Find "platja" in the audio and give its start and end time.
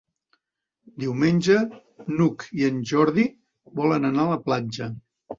4.49-4.89